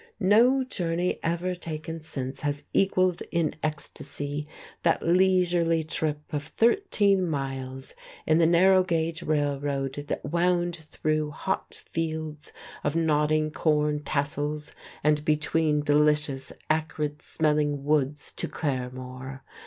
No 0.19 0.63
journey 0.63 1.19
ever 1.21 1.53
taken 1.53 1.99
since 1.99 2.41
has 2.41 2.63
equalled 2.73 3.21
in 3.29 3.53
ecstasy 3.61 4.47
that 4.81 5.07
leisurely 5.07 5.83
trip 5.83 6.33
of 6.33 6.41
thirteen 6.41 7.29
miles 7.29 7.93
in 8.25 8.39
the 8.39 8.47
narrow 8.47 8.81
gauge 8.83 9.21
railroad 9.21 10.05
that 10.07 10.25
wound 10.25 10.75
through 10.75 11.29
hot 11.29 11.83
fields 11.91 12.51
of 12.83 12.95
nodding 12.95 13.51
corn 13.51 13.99
tassels 14.03 14.73
and 15.03 15.23
between 15.23 15.83
delicious, 15.83 16.51
acrid 16.67 17.21
smelling 17.21 17.83
woods 17.83 18.31
to 18.37 18.47
Claremore. 18.47 19.43